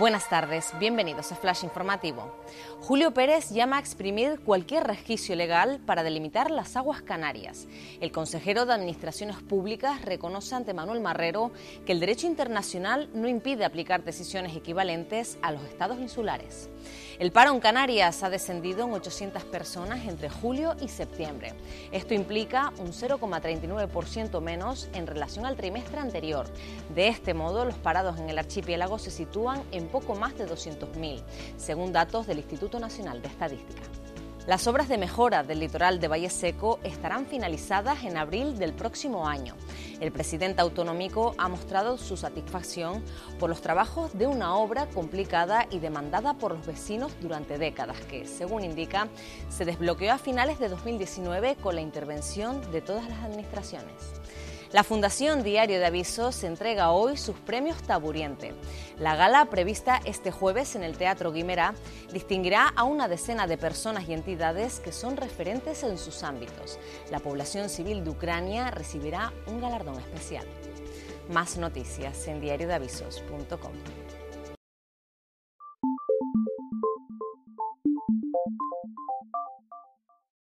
[0.00, 2.32] Buenas tardes, bienvenidos a Flash Informativo.
[2.80, 7.68] Julio Pérez llama a exprimir cualquier resquicio legal para delimitar las aguas canarias.
[8.00, 11.52] El consejero de Administraciones Públicas reconoce ante Manuel Marrero
[11.84, 16.70] que el derecho internacional no impide aplicar decisiones equivalentes a los estados insulares.
[17.18, 21.52] El paro en Canarias ha descendido en 800 personas entre julio y septiembre.
[21.92, 26.46] Esto implica un 0,39% menos en relación al trimestre anterior.
[26.94, 31.22] De este modo, los parados en el archipiélago se sitúan en poco más de 200.000,
[31.56, 33.82] según datos del Instituto Nacional de Estadística.
[34.46, 39.28] Las obras de mejora del litoral de Valle Seco estarán finalizadas en abril del próximo
[39.28, 39.54] año.
[40.00, 43.04] El presidente autonómico ha mostrado su satisfacción
[43.38, 48.26] por los trabajos de una obra complicada y demandada por los vecinos durante décadas, que,
[48.26, 49.08] según indica,
[49.50, 53.94] se desbloqueó a finales de 2019 con la intervención de todas las administraciones.
[54.72, 58.54] La Fundación Diario de Avisos entrega hoy sus premios Taburiente.
[58.98, 61.74] La gala, prevista este jueves en el Teatro Guimera,
[62.12, 66.78] distinguirá a una decena de personas y entidades que son referentes en sus ámbitos.
[67.10, 70.46] La población civil de Ucrania recibirá un galardón especial.
[71.28, 73.72] Más noticias en diariodeavisos.com.